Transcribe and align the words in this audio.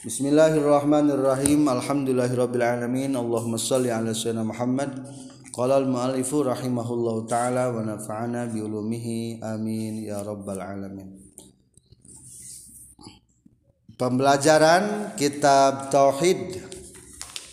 Bismillahirrahmanirrahim. 0.00 1.68
Alhamdulillahirabbil 1.68 2.64
alamin. 2.64 3.12
Allahumma 3.12 3.60
shalli 3.60 3.92
ala 3.92 4.16
sayyidina 4.16 4.48
Muhammad. 4.48 4.96
Qala 5.52 5.76
al-mu'allifu 5.76 6.40
rahimahullahu 6.40 7.28
taala 7.28 7.68
wa 7.68 7.84
nafa'ana 7.84 8.48
bi 8.48 8.64
ulumihi. 8.64 9.44
Amin 9.44 10.00
ya 10.00 10.24
rabbal 10.24 10.56
alamin. 10.56 11.20
Pembelajaran 14.00 15.12
kitab 15.20 15.92
tauhid 15.92 16.64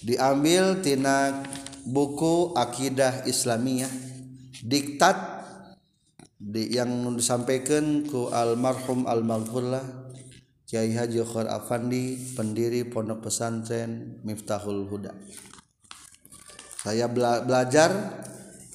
diambil 0.07 0.79
tina 0.79 1.43
buku 1.84 2.55
akidah 2.55 3.27
Islamiyah. 3.27 3.91
Diktat 4.64 5.20
di, 6.39 6.71
yang 6.71 7.11
disampaikan 7.11 8.07
ku 8.07 8.32
almarhum 8.32 9.04
almaghfurlah 9.04 9.96
Kiai 10.68 10.91
Haji 10.91 11.23
Afandi 11.47 12.36
pendiri 12.36 12.84
Pondok 12.84 13.31
Pesantren 13.31 14.20
Miftahul 14.27 14.84
Huda. 14.91 15.16
Saya 16.84 17.08
bela 17.08 17.39
belajar 17.39 18.20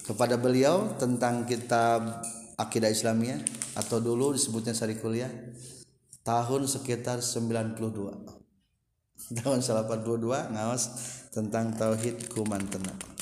kepada 0.09 0.41
beliau 0.41 0.97
tentang 0.97 1.45
kitab 1.45 2.24
akidah 2.56 2.88
Islamiyah 2.88 3.45
atau 3.77 4.00
dulu 4.00 4.33
disebutnya 4.33 4.73
sari 4.73 4.97
kuliah 4.97 5.28
tahun 6.24 6.64
sekitar 6.64 7.20
92 7.20 7.77
tahun 9.45 9.59
82 9.61 10.56
ngawas 10.56 10.83
tentang 11.28 11.77
tauhid 11.77 12.33
kuman 12.33 12.64
tenang 12.72 13.12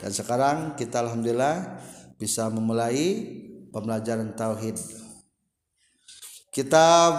dan 0.00 0.12
sekarang 0.16 0.58
kita 0.80 1.04
alhamdulillah 1.04 1.78
bisa 2.16 2.48
memulai 2.48 3.28
pembelajaran 3.68 4.32
tauhid. 4.32 4.76
Kitab 6.50 7.12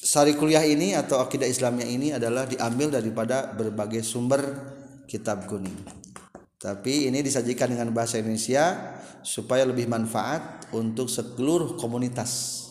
sari 0.00 0.32
kuliah 0.32 0.64
ini 0.64 0.96
atau 0.96 1.20
akidah 1.20 1.44
Islamnya 1.44 1.84
ini 1.84 2.16
adalah 2.16 2.48
diambil 2.48 2.88
daripada 2.88 3.52
berbagai 3.52 4.00
sumber 4.00 4.40
kitab 5.04 5.44
kuning. 5.44 5.76
Tapi 6.60 7.08
ini 7.08 7.20
disajikan 7.20 7.72
dengan 7.72 7.92
bahasa 7.92 8.20
Indonesia 8.20 8.96
supaya 9.20 9.68
lebih 9.68 9.88
manfaat 9.88 10.68
untuk 10.72 11.08
seluruh 11.08 11.76
komunitas. 11.76 12.64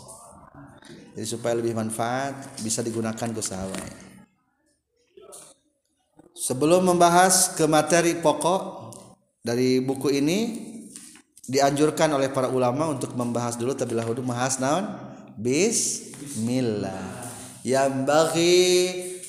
Jadi 1.14 1.26
supaya 1.26 1.58
lebih 1.58 1.74
manfaat 1.74 2.62
bisa 2.62 2.82
digunakan 2.86 3.30
ke 3.30 3.42
sahabat. 3.42 3.86
Sebelum 6.38 6.86
membahas 6.86 7.58
ke 7.58 7.66
materi 7.66 8.18
pokok 8.18 8.94
dari 9.42 9.82
buku 9.82 10.08
ini 10.14 10.38
dianjurkan 11.50 12.14
oleh 12.14 12.30
para 12.30 12.48
ulama 12.48 12.94
untuk 12.94 13.18
membahas 13.18 13.58
dulu 13.58 13.74
terlebih 13.74 14.06
dahulu 14.06 14.22
membahas 14.22 14.62
bismillah. 15.40 17.32
Yang 17.64 17.94
bagi 18.04 18.60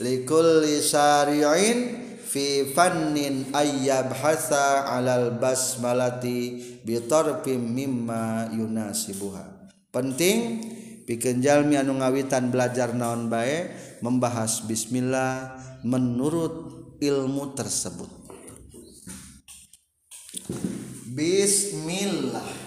likulli 0.02 0.82
syari'in 0.82 1.78
fi 2.26 2.70
fannin 2.74 3.50
ayyabhasa 3.54 4.90
alal 4.90 5.38
basmalati 5.38 6.78
bitarfim 6.82 7.62
mimma 7.62 8.50
yunasibuha. 8.54 9.70
Penting 9.90 10.62
pikeun 11.06 11.42
jalmi 11.42 11.78
anu 11.78 11.98
ngawitan 11.98 12.50
belajar 12.54 12.94
naon 12.94 13.26
bae 13.26 13.70
membahas 14.02 14.62
bismillah 14.66 15.58
menurut 15.82 16.94
ilmu 17.02 17.54
tersebut. 17.54 18.10
Bismillah 21.10 22.59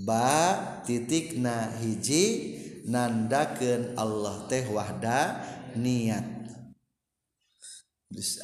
ba 0.00 0.56
titik 0.88 1.36
na 1.36 1.68
hiji 1.80 2.56
nandaken 2.88 3.94
Allah 3.94 4.46
teh 4.48 4.64
wahda 4.68 5.44
niat. 5.76 6.26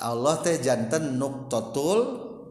Allah 0.01 0.41
teh 0.41 0.57
jantan 0.61 1.21
nuktotul 1.21 2.01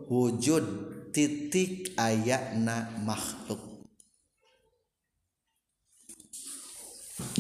wujud 0.10 0.66
titik 1.14 1.98
ayakna 1.98 2.94
makhluk. 3.02 3.62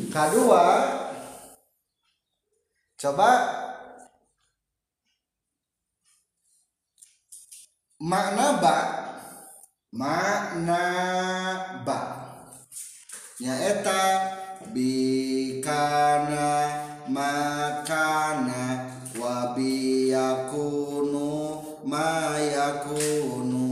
Kedua 0.09 0.65
coba 2.97 3.29
makna 8.01 8.57
ba 8.57 8.77
makna 9.95 10.83
ba 11.87 11.99
nyaeta 13.39 14.03
bikana 14.75 16.49
makana 17.07 18.91
wa 19.15 19.55
biyakunu 19.55 21.29
mayakunu. 21.87 23.67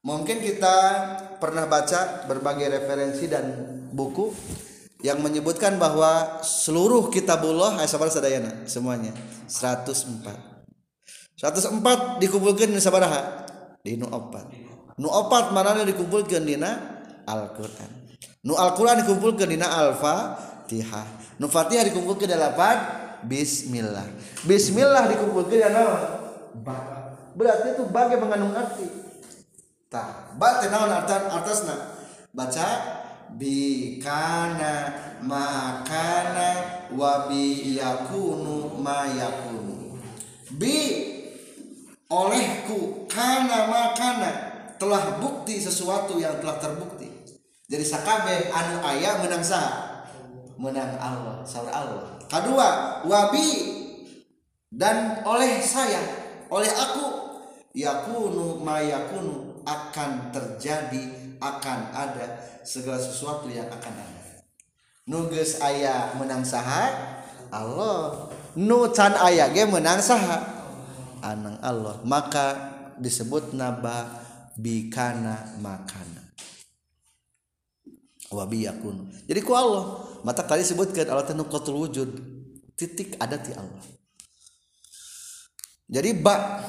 Mungkin 0.00 0.40
kita 0.40 0.76
pernah 1.36 1.68
baca 1.68 2.24
berbagai 2.24 2.80
referensi 2.80 3.28
dan 3.28 3.44
buku 3.92 4.32
yang 5.04 5.22
menyebutkan 5.22 5.78
bahwa 5.78 6.42
seluruh 6.42 7.12
kitabullah 7.12 7.78
ayat 7.78 7.92
sabar 7.92 8.10
sadayana 8.10 8.66
semuanya 8.66 9.14
104 9.46 10.26
104 11.38 12.18
dikumpulkan 12.18 12.74
di 12.74 12.82
sabaraha 12.82 13.46
di 13.78 13.94
nu 13.94 14.10
opat 14.10 14.67
nu 14.98 15.06
opat 15.06 15.54
mana 15.54 15.86
dikumpulkan 15.86 16.42
dina 16.42 16.98
Al-Quran. 17.24 17.90
Nu 18.42 18.58
Al-Quran 18.58 19.06
dikumpulkan 19.06 19.46
dina 19.46 19.70
Al-Fatihah 19.70 21.38
nu 21.38 21.46
Fatihah 21.46 21.86
dikumpulkan 21.86 22.28
delapan 22.28 22.76
Bismillah. 23.18 24.06
Bismillah 24.46 25.10
dikumpulkan 25.10 25.54
dina 25.54 25.82
ba. 26.62 26.78
Berarti 27.38 27.78
itu 27.78 27.86
bagai 27.90 28.18
mengandung 28.18 28.54
arti. 28.54 28.86
Tak 29.88 30.36
ba 30.36 30.60
teh 30.60 30.68
naon 30.68 30.90
artasna? 30.90 31.96
Baca 32.34 32.68
bikana 33.34 34.74
makana 35.22 36.50
wa 36.92 37.30
bi 37.30 37.78
yakunu 37.78 38.78
ma 38.82 39.06
yakunu. 39.06 39.96
Bi 40.58 40.76
olehku 42.10 43.06
kana 43.10 43.70
makana 43.70 44.47
telah 44.78 45.18
bukti 45.18 45.58
sesuatu 45.58 46.16
yang 46.16 46.38
telah 46.40 46.56
terbukti. 46.62 47.10
Jadi 47.68 47.84
sakabe 47.84 48.48
anu 48.48 48.80
ayah 48.94 49.20
menang 49.20 49.44
sah 49.44 50.00
menang 50.56 50.96
Allah 50.96 51.44
saur 51.44 51.68
Allah. 51.68 52.16
Kedua 52.26 53.00
wabi 53.04 53.76
dan 54.72 55.20
oleh 55.28 55.60
saya 55.60 56.00
oleh 56.48 56.72
aku 56.72 57.06
yakunu 57.76 58.64
mayakunu 58.64 59.60
akan 59.68 60.32
terjadi 60.32 61.36
akan 61.38 61.78
ada 61.94 62.40
segala 62.64 62.98
sesuatu 62.98 63.46
yang 63.52 63.68
akan 63.68 63.94
ada. 63.94 64.42
Nuges 65.08 65.60
ayah 65.64 66.12
menang 66.20 66.44
saha? 66.44 67.16
Allah. 67.48 68.28
Nu 68.58 68.92
can 68.92 69.16
ayah 69.24 69.48
ge 69.52 69.64
menang 69.64 70.04
saha? 70.04 70.44
Anang 71.24 71.56
Allah. 71.64 71.96
Maka 72.04 72.76
disebut 73.00 73.56
naba 73.56 74.27
bikana 74.58 75.54
makana. 75.62 76.26
Wabi 78.28 78.68
yakun 78.68 79.08
jadi 79.24 79.40
ku 79.40 79.56
Allah 79.56 80.04
mata 80.20 80.44
kali 80.44 80.60
sebutkan 80.60 81.08
Allah 81.08 81.24
tanu 81.24 81.48
wujud 81.48 82.10
titik 82.76 83.16
ada 83.16 83.40
ti 83.40 83.56
Allah. 83.56 83.80
Jadi 85.88 86.12
ba 86.20 86.60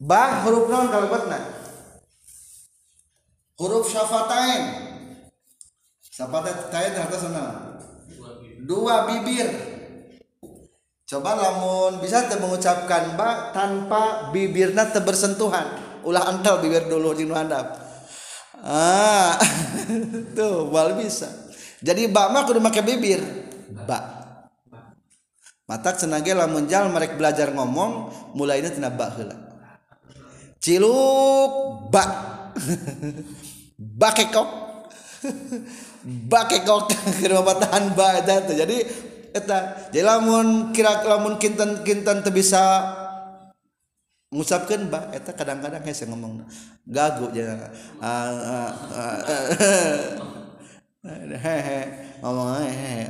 ba 0.00 0.42
huruf 0.48 0.72
naon 0.72 0.88
kalimatna 0.88 1.38
huruf 3.60 3.86
syafatain. 3.92 4.62
Syafatain 6.00 6.92
harta 6.96 7.16
sana. 7.20 7.44
Dua 8.62 9.10
bibir 9.10 9.71
coba 11.12 11.36
lamun 11.36 12.00
bisa 12.00 12.24
te 12.24 12.40
mengucapkan 12.40 13.12
ba 13.20 13.52
tanpa 13.52 14.32
bibirna 14.32 14.88
te 14.88 15.04
bersentuhan. 15.04 16.00
Ulah 16.08 16.24
antal 16.24 16.64
bibir 16.64 16.88
dulu 16.88 17.12
di 17.12 17.28
hadap. 17.28 17.76
Ah 18.64 19.36
tuh 20.36 20.72
wal 20.72 20.96
bisa. 20.96 21.28
Jadi 21.84 22.08
ba 22.08 22.32
mah 22.32 22.48
kudu 22.48 22.64
make 22.64 22.80
bibir. 22.80 23.20
Ba. 23.84 24.24
Mata 25.68 25.92
cenage 25.92 26.32
lamun 26.32 26.64
jal 26.64 26.88
merek 26.88 27.20
belajar 27.20 27.52
ngomong 27.52 28.08
mulainya 28.32 28.72
tina 28.72 28.88
ba 28.88 29.12
heula. 29.12 29.36
Ciluk 30.64 31.92
ba. 31.92 32.04
Bakekok 34.00 34.62
bakekok 36.32 36.90
keur 37.22 37.34
tahan 37.62 37.94
ba 37.94 38.22
jadi 38.26 38.76
eta 39.32 39.88
jadi 39.90 40.04
lamun 40.04 40.72
kira 40.76 41.04
lamun 41.04 41.40
kinten 41.40 41.84
kinten 41.84 42.20
teu 42.20 42.32
bisa 42.32 42.60
ngusapkeun 44.32 44.88
ba 44.88 45.12
eta 45.12 45.36
kadang-kadang 45.36 45.84
hese 45.84 46.08
ngomong 46.08 46.40
gagu 46.88 47.28
jangan 47.36 47.68
hehe 51.36 51.80
ngomong 52.24 52.64
hehe 52.64 53.04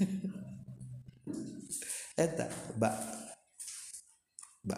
eta 2.24 2.44
ba. 2.76 2.90
Ba. 4.60 4.76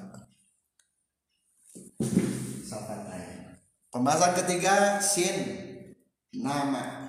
Pembahasan 3.93 4.33
ketiga 4.39 5.03
sin 5.03 5.37
nama 6.33 7.02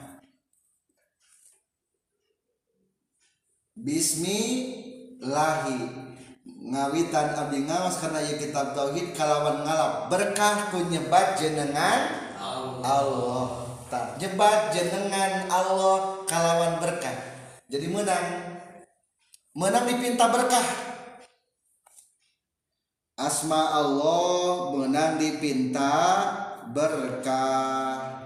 Bismillahi. 3.84 5.76
Ngawitan 6.64 7.36
abdi 7.36 7.68
ngawas 7.68 8.00
karena 8.00 8.24
ya 8.24 8.40
kitab 8.40 8.72
tauhid 8.72 9.12
kalawan 9.12 9.68
ngalap 9.68 10.08
berkah 10.08 10.72
ku 10.72 10.88
nyebat 10.88 11.36
jenengan 11.36 12.08
Allah. 12.80 13.68
Tak 13.92 14.16
nyebat 14.24 14.72
jenengan 14.72 15.52
Allah 15.52 16.24
kalawan 16.24 16.80
berkah. 16.80 17.12
Jadi 17.68 17.92
menang. 17.92 18.56
Menang 19.52 19.84
dipinta 19.84 20.32
berkah. 20.32 20.64
Asma 23.20 23.84
Allah 23.84 24.72
menang 24.80 25.20
dipinta 25.20 25.92
berkah 26.72 28.23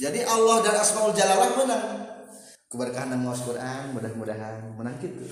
Jadi 0.00 0.24
Allah 0.24 0.64
dan 0.64 0.80
Asmaul 0.80 1.12
Jalalah 1.12 1.60
menang. 1.60 1.84
Keberkahan 2.72 3.12
nama 3.12 3.36
Quran 3.36 3.92
mudah-mudahan 3.92 4.72
menang 4.72 4.96
gitu. 4.96 5.28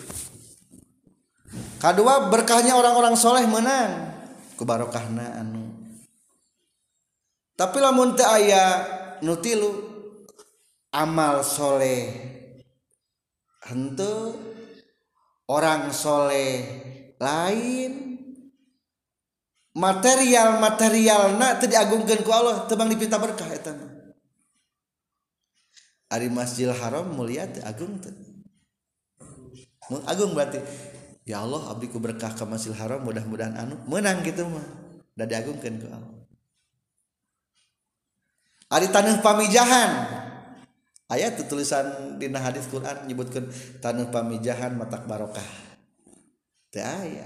Kedua 1.80 2.28
berkahnya 2.28 2.76
orang-orang 2.76 3.16
soleh 3.16 3.48
menang. 3.48 4.12
Kebarokahna 4.60 5.40
anu. 5.40 5.72
Tapi 7.56 7.80
lamun 7.80 8.12
teu 8.12 8.28
aya 8.28 8.84
nutilu 9.24 9.72
amal 10.92 11.40
soleh 11.40 12.12
henteu 13.66 14.36
orang 15.48 15.90
soleh 15.90 16.54
lain 17.16 17.92
material 19.74 20.60
material 20.60 21.34
nak 21.34 21.64
teu 21.64 21.66
diagungkeun 21.66 22.20
ku 22.22 22.30
Allah 22.30 22.68
teu 22.70 22.78
dipinta 22.78 23.18
berkah 23.18 23.48
eta 23.50 23.87
Ari 26.08 26.32
Masjidil 26.32 26.72
Haram 26.72 27.12
mulia 27.12 27.44
teh 27.44 27.60
agung 27.60 28.00
teh. 28.00 28.12
Agung 30.08 30.32
berarti 30.32 30.60
ya 31.28 31.44
Allah 31.44 31.68
abdi 31.68 31.92
ku 31.92 32.00
berkah 32.00 32.32
ke 32.32 32.44
Masjidil 32.48 32.80
Haram 32.80 33.04
mudah-mudahan 33.04 33.56
anu 33.56 33.76
menang 33.84 34.24
gitu 34.24 34.48
mah. 34.48 34.64
Da 35.12 35.28
diagungkeun 35.28 35.76
ku 35.80 35.86
Allah. 35.92 36.18
Ari 38.68 38.88
taneuh 38.92 39.20
pamijahan. 39.20 39.90
Ayat 41.08 41.40
tulisan 41.48 42.20
dina 42.20 42.36
hadis 42.36 42.68
Quran 42.68 43.08
nyebutkeun 43.08 43.48
taneuh 43.80 44.12
pamijahan 44.12 44.76
matak 44.76 45.08
barokah. 45.08 45.44
Teu 46.68 46.84
aya. 46.84 47.24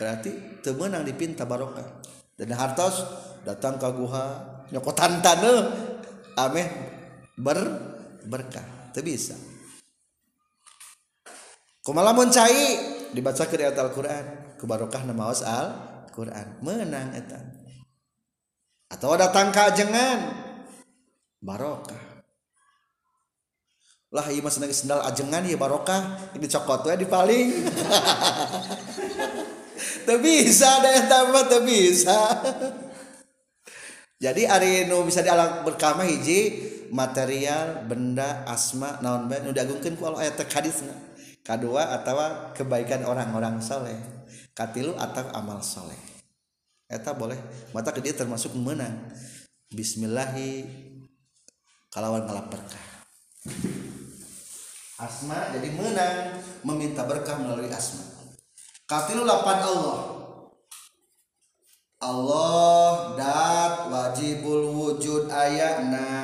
Berarti 0.00 0.60
teu 0.64 0.72
meunang 0.76 1.04
dipinta 1.04 1.44
barokah. 1.44 2.00
Dan 2.36 2.56
hartos 2.56 3.04
datang 3.44 3.76
ke 3.76 3.88
guha 3.92 4.24
nyokotan 4.72 5.20
taneuh 5.20 5.68
ameh 6.40 6.68
ber 7.36 7.60
berkah 8.26 8.92
teu 8.92 9.04
bisa. 9.04 9.36
Kumalamun 11.80 12.28
cai? 12.28 12.76
Dibaca 13.10 13.48
ke 13.48 13.56
ayat 13.56 13.74
Al-Qur'an. 13.74 14.54
Kubarokah 14.60 15.02
nama 15.08 15.26
maos 15.26 15.40
Al-Qur'an. 15.40 16.60
Menang 16.60 17.16
eta. 17.16 17.40
Atau 18.92 19.16
datang 19.16 19.48
ka 19.48 19.72
ajengan. 19.72 20.28
Barokah. 21.40 22.10
Lah 24.10 24.26
ieu 24.34 24.42
mah 24.42 24.50
sendal 24.50 25.06
ajengan 25.06 25.46
ya 25.46 25.54
barokah. 25.54 26.34
Ini 26.34 26.46
cokot 26.50 26.90
we 26.90 26.98
dipaling 26.98 27.48
teu 30.06 30.18
bisa 30.18 30.82
da 30.82 30.90
eta 30.90 31.30
mah 31.30 31.46
teu 31.46 31.62
bisa. 31.62 32.18
Jadi 34.18 34.50
ari 34.50 34.90
nu 34.90 35.06
bisa 35.06 35.22
dialak 35.22 35.62
berkah 35.62 35.94
hiji 36.02 36.58
material 36.90 37.86
benda 37.86 38.44
asma 38.44 38.98
naon 39.00 39.30
bae 39.30 39.40
nu 39.42 39.54
diagungkeun 39.54 39.94
ku 39.96 40.04
Allah 40.10 40.28
ayat 40.28 40.42
hadisna. 40.44 40.94
Kedua 41.40 41.96
atau 41.96 42.52
kebaikan 42.52 43.02
orang-orang 43.08 43.64
soleh 43.64 43.96
katilu 44.52 44.92
atau 45.00 45.24
amal 45.32 45.64
soleh 45.64 45.96
eta 46.90 47.16
boleh 47.16 47.38
mata 47.72 47.94
ke 47.94 48.04
dia 48.04 48.12
termasuk 48.12 48.52
menang. 48.58 49.08
Bismillahi 49.72 50.66
kalawan 51.88 52.28
ngalap 52.28 52.52
berkah 52.52 52.84
asma 55.00 55.56
jadi 55.56 55.68
menang 55.72 56.44
meminta 56.60 57.08
berkah 57.08 57.40
melalui 57.40 57.72
asma. 57.72 58.04
Katilu 58.84 59.24
lapan 59.24 59.64
Allah. 59.64 60.00
Allah 62.00 62.92
dat 63.16 63.74
wajibul 63.92 64.72
wujud 64.72 65.28
ayatna 65.28 66.19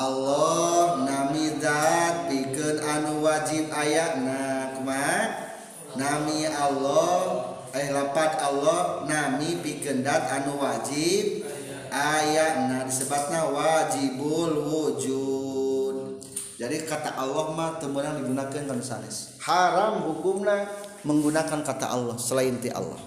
Allah 0.00 1.04
namizat 1.04 2.32
bikin 2.32 2.80
anu 2.80 3.20
wajib 3.20 3.68
ayatna 3.68 4.72
kumat 4.72 5.52
nami 5.92 6.48
Allah 6.48 7.52
eh 7.76 7.92
lapat 7.92 8.40
Allah 8.40 9.04
nami 9.04 9.60
pikendat 9.60 10.24
anu 10.40 10.56
wajib 10.56 11.44
ayatna 11.92 12.88
disebutna 12.88 13.52
wajibul 13.52 14.64
wujud. 14.64 16.24
Jadi 16.56 16.76
kata 16.88 17.20
Allah 17.20 17.52
mah 17.52 17.76
temenan 17.76 18.24
digunakan 18.24 18.72
kan 18.72 18.80
sanes 18.80 19.36
haram 19.44 20.08
hukumna 20.08 20.64
menggunakan 21.04 21.60
kata 21.60 21.92
Allah 21.92 22.16
selain 22.16 22.56
ti 22.56 22.72
Allah. 22.72 23.00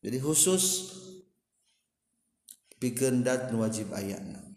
Jadi 0.00 0.16
khusus 0.16 0.96
pikendat 2.80 3.52
wajib 3.52 3.92
ayatna. 3.92 4.47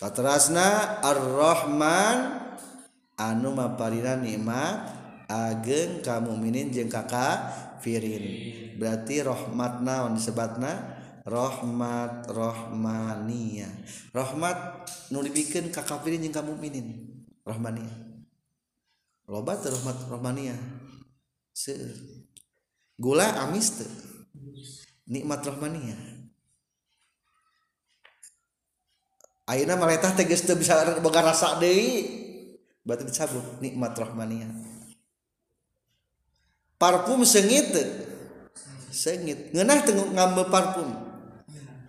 Satrasna 0.00 0.96
Ar-Rahman 1.04 2.40
anu 3.20 3.52
maparina 3.52 4.16
nikmat 4.16 4.96
ageng 5.28 6.00
kamu 6.00 6.40
minin 6.40 6.72
jeung 6.72 6.88
kakafirin. 6.88 8.24
Berarti 8.80 9.20
rahmat 9.20 9.84
naon 9.84 10.16
disebatna 10.16 10.96
rahmat 11.28 12.32
rahmania. 12.32 13.68
Rahmat 14.16 14.88
nu 15.12 15.20
dibikeun 15.20 15.68
ka 15.68 15.84
kafirin 15.84 16.24
jeung 16.24 16.32
ka 16.32 16.40
mukminin. 16.40 17.20
Rahmania. 17.44 17.92
Loba 19.28 19.52
teh 19.60 19.68
rahmat 19.68 20.00
rahmania. 20.08 20.56
Seueur. 21.52 22.24
Gula 22.96 23.28
amis 23.44 23.84
teh. 23.84 23.92
Nikmat 25.12 25.44
rahmania. 25.44 26.19
Ayeuna 29.50 29.74
maletah 29.74 30.14
teh 30.14 30.22
geus 30.22 30.46
bisa 30.46 30.78
boga 31.02 31.26
rasa 31.26 31.58
deui. 31.58 32.06
Berarti 32.86 33.02
dicabut 33.10 33.42
nikmat 33.58 33.98
rahmania. 33.98 34.46
Parfum 36.78 37.26
sengit 37.26 37.74
sengit 38.94 39.50
ngenah 39.50 39.78
teu 39.82 39.98
ngambe 39.98 40.46
parfum. 40.54 40.86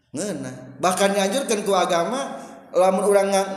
Ngenah. 0.09 0.81
Bahkan 0.81 1.13
dianjurkeun 1.13 1.61
ku 1.61 1.77
agama 1.77 2.41
lamun 2.73 3.05
urang 3.05 3.29
ngang, 3.29 3.51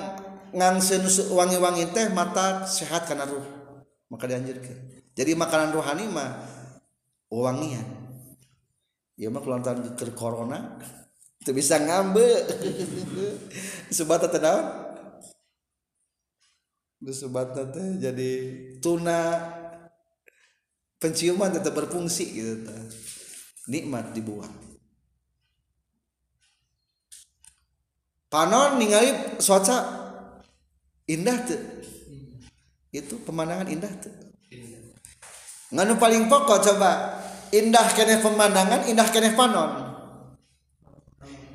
ngangseun 0.53 1.09
wangi-wangi 1.33 1.91
teh 1.97 2.13
mata 2.13 2.69
sehat 2.69 3.09
kana 3.09 3.25
ruh. 3.25 3.43
Maka 4.13 4.29
dianjurkeun. 4.29 5.09
Jadi 5.17 5.33
makanan 5.33 5.73
rohani 5.73 6.05
mah 6.13 6.45
wangian. 7.33 7.89
Ieu 9.17 9.33
mah 9.33 9.41
kulantaran 9.41 9.97
ke 9.97 10.13
corona. 10.13 10.77
Itu 11.45 11.53
bisa 11.53 11.77
ngambil 11.77 12.25
sebat 13.93 14.25
teh 14.25 14.41
naon? 14.41 14.65
Sebat 17.05 17.53
teh 17.53 18.01
jadi 18.01 18.31
tuna. 18.81 19.53
Penciuman 20.97 21.53
tetap 21.53 21.77
berfungsi 21.77 22.33
gitu 22.33 22.65
teh. 22.65 22.81
Nikmat 23.69 24.17
dibuat. 24.17 24.49
Panon 28.33 28.81
ningali 28.81 29.37
cuaca 29.37 29.79
indah 31.05 31.37
tuh 31.45 31.61
itu 32.89 33.21
pemandangan 33.21 33.69
indah 33.69 33.93
tuh 34.01 34.15
nganu 35.69 36.01
paling 36.01 36.33
pokok 36.33 36.59
coba. 36.73 37.21
Indah 37.53 37.87
kene 37.95 38.19
pemandangan 38.19 38.89
indah 38.91 39.07
kene 39.13 39.37
panon 39.39 39.84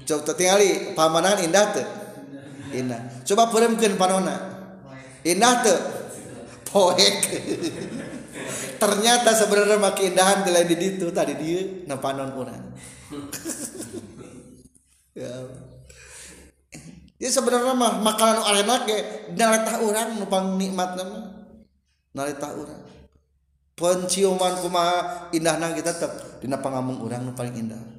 coba 0.09 0.33
tinggali 0.33 0.97
pemandangan 0.97 1.39
indah 1.45 1.65
tuh 1.69 1.87
indah. 2.73 3.01
Coba 3.25 3.53
peremkeun 3.53 3.93
panona 3.93 4.35
indah 5.21 5.53
tuh 5.61 5.79
poek. 6.65 7.17
Ternyata 8.81 9.35
sebenarnya 9.35 9.75
makin 9.75 10.15
indahan 10.15 10.47
di 10.47 10.55
lain 10.55 10.71
di 10.71 10.75
itu 10.79 11.11
tadi 11.11 11.35
dia 11.35 11.83
na 11.83 11.99
panon 11.99 12.31
urang 12.31 12.63
ya. 15.19 15.27
Ya 17.19 17.27
sebenarnya 17.27 17.75
mah 17.75 17.99
makanan 17.99 18.63
enak 18.63 18.79
ge 18.87 18.99
naletah 19.35 19.83
urang 19.83 20.15
nupang 20.15 20.55
nikmat 20.55 20.95
nama 20.95 21.43
naletah 22.15 22.55
urang. 22.55 22.81
Penciuman 23.75 24.63
kumaha 24.63 25.27
indahna 25.35 25.75
kita 25.75 25.91
tetap 25.91 26.39
dina 26.39 26.63
pangamung 26.63 27.03
urang 27.03 27.27
nu 27.27 27.35
paling 27.35 27.67
indah 27.67 27.99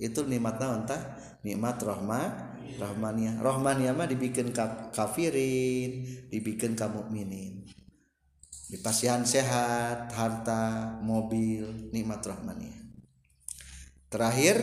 itu 0.00 0.24
nikmat 0.24 0.56
naon 0.56 0.88
tah 0.88 1.20
nikmat 1.44 1.76
rahmah 1.76 2.56
rahmaniah 2.80 3.36
rahmaniah 3.44 3.92
mah 3.92 4.08
dibikin 4.08 4.56
ka, 4.56 4.88
kafirin 4.90 6.08
dibikin 6.32 6.72
ka 6.72 6.88
mukminin. 6.88 7.68
Dipasihan 8.70 9.26
sehat 9.26 10.14
harta 10.14 10.96
mobil 11.04 11.92
nikmat 11.92 12.24
rahmaniah 12.24 12.80
terakhir 14.10 14.58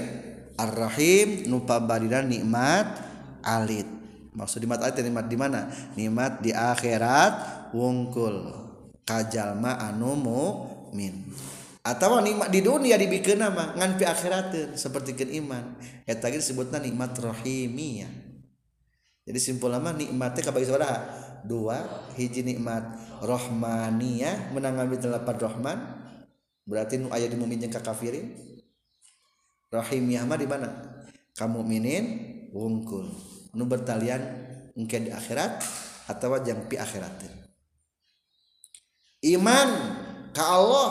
ar-rahim 0.60 1.48
nu 1.48 1.63
pabaridan 1.63 2.27
nikmat 2.27 3.00
alit. 3.41 3.88
Maksud 4.36 4.62
nikmat 4.62 4.84
alit 4.84 5.01
nikmat 5.01 5.25
di 5.32 5.38
mana? 5.39 5.72
Nikmat 5.96 6.44
di 6.44 6.51
akhirat 6.51 7.34
wungkul. 7.74 8.67
Kajalma 9.08 9.79
anu 9.79 10.20
mukmin 10.20 11.32
atau 11.88 12.20
nikmat 12.20 12.51
di 12.51 12.60
dunia 12.60 13.00
dibikin 13.00 13.39
nama 13.39 13.72
ngan 13.79 13.96
pi 13.96 14.03
akhirat 14.03 14.75
seperti 14.75 15.15
kan 15.15 15.32
iman. 15.32 15.79
Eta 16.03 16.27
ge 16.27 16.44
disebutna 16.44 16.84
nikmat 16.84 17.15
rahimiyah 17.15 18.27
jadi 19.27 19.39
simpul 19.44 19.72
nama 19.72 19.91
nikmatnya 19.91 20.39
kabagi 20.39 20.67
sabaraha 20.72 21.00
dua 21.44 21.84
hiji 22.15 22.48
nikmat 22.48 22.84
rahmaniyah 23.24 24.51
menang 24.56 24.79
ngambil 24.79 25.00
delapan 25.03 25.36
rahman 25.36 25.77
berarti 26.63 27.00
nu 27.00 27.12
aya 27.12 27.27
di 27.27 27.36
mukmin 27.39 27.60
jeung 27.63 27.72
kafirin. 27.72 28.36
Rahimiyah 29.67 30.24
mah 30.24 30.39
di 30.39 30.48
mana? 30.48 30.72
Kamu 31.36 31.60
minin 31.60 32.03
wungkul. 32.56 33.12
Nu 33.51 33.67
bertalian 33.67 34.24
engke 34.79 34.96
di 34.96 35.12
akhirat 35.12 35.60
atau 36.08 36.39
jang 36.39 36.63
pi 36.72 36.79
akhirat 36.79 37.27
iman 39.25 39.70
ka 40.32 40.44
Allah 40.46 40.89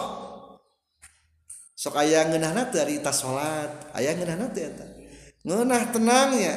sok 1.77 2.01
aya 2.01 2.25
ngeunahna 2.25 2.73
teu 2.73 2.81
ari 2.81 3.05
tas 3.05 3.21
salat. 3.21 3.93
Aya 3.93 4.17
ngeunahna 4.17 4.49
teu 4.51 4.65
eta. 4.65 4.87
Ngeunah 5.45 5.83
tenangnya 5.93 6.55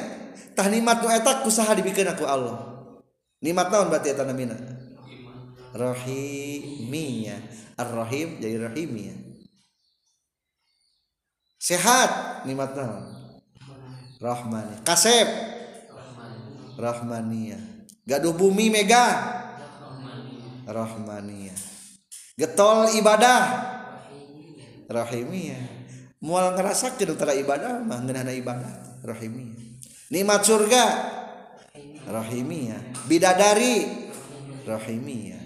tah 0.56 0.66
nikmat 0.66 1.04
nu 1.04 1.12
eta 1.12 1.44
kusaha 1.44 1.76
dibikeun 1.76 2.08
aku 2.08 2.24
Allah. 2.24 2.56
Nikmat 3.44 3.68
naon 3.68 3.92
berarti 3.92 4.16
eta 4.16 4.24
namina? 4.24 4.56
Rahimiyah 5.76 7.38
ar-rahim 7.78 8.42
jadi 8.42 8.58
rahimiyah 8.58 9.30
sehat 11.60 12.42
nikmat 12.48 12.72
naon? 12.72 13.04
Rahmani. 14.20 14.80
Kasep. 14.84 15.28
Rahmania. 16.80 17.60
Gaduh 18.08 18.32
bumi 18.32 18.72
mega. 18.72 19.06
Rahmania. 20.64 21.56
Getol 22.36 22.96
ibadah 22.96 23.40
rahimia 24.90 25.56
mual 26.18 26.52
ngerasakeun 26.58 27.14
utara 27.14 27.32
ibadah 27.38 27.80
mah 27.86 28.02
ngeunana 28.02 28.34
ibadah. 28.34 29.00
Rahimia 29.06 29.54
nikmat 30.10 30.42
surga. 30.42 30.84
Rahimia 32.10 32.76
bidadari. 33.06 33.86
Rahimia 34.66 35.40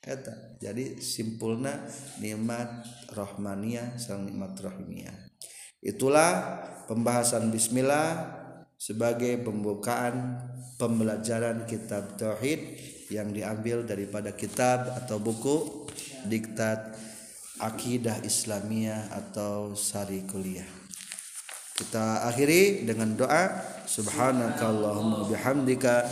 eta. 0.00 0.56
Jadi 0.60 0.98
simpulna 0.98 1.86
nikmat 2.18 2.84
rahmania 3.12 3.96
sareng 3.96 4.28
nikmat 4.28 4.58
rahimia 4.58 5.12
itulah 5.80 6.60
pembahasan 6.84 7.48
bismillah 7.48 8.36
sebagai 8.76 9.40
pembukaan 9.40 10.40
pembelajaran 10.76 11.64
kitab 11.64 12.16
tauhid 12.20 12.60
yang 13.08 13.32
diambil 13.32 13.84
daripada 13.84 14.32
kitab 14.32 14.92
atau 15.04 15.16
buku 15.20 15.88
diktat 16.28 16.96
akidah 17.60 18.24
Islamiyah 18.24 19.12
atau 19.12 19.76
sari 19.76 20.24
kuliah. 20.24 20.66
Kita 21.76 22.28
akhiri 22.28 22.84
dengan 22.84 23.16
doa 23.16 23.56
subhanakallahumma 23.88 25.28
bihamdika 25.28 26.08